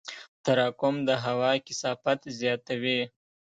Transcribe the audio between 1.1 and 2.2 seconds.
هوا کثافت